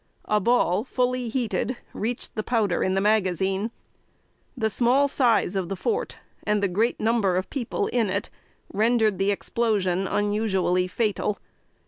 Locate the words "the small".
4.57-5.07